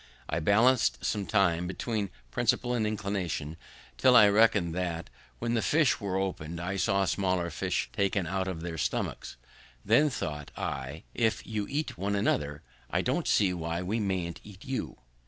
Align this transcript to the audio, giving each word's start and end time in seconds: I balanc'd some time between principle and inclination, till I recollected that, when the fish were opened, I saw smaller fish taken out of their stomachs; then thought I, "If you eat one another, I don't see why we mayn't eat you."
I 0.27 0.39
balanc'd 0.39 0.97
some 1.05 1.27
time 1.27 1.67
between 1.67 2.09
principle 2.31 2.73
and 2.73 2.87
inclination, 2.87 3.55
till 3.97 4.15
I 4.15 4.27
recollected 4.29 4.73
that, 4.73 5.11
when 5.37 5.53
the 5.53 5.61
fish 5.61 5.99
were 6.01 6.17
opened, 6.17 6.59
I 6.59 6.75
saw 6.75 7.05
smaller 7.05 7.51
fish 7.51 7.87
taken 7.93 8.25
out 8.25 8.47
of 8.47 8.61
their 8.61 8.79
stomachs; 8.79 9.37
then 9.85 10.09
thought 10.09 10.49
I, 10.57 11.03
"If 11.13 11.45
you 11.45 11.67
eat 11.69 11.99
one 11.99 12.15
another, 12.15 12.63
I 12.89 13.03
don't 13.03 13.27
see 13.27 13.53
why 13.53 13.83
we 13.83 13.99
mayn't 13.99 14.39
eat 14.43 14.65
you." 14.65 14.97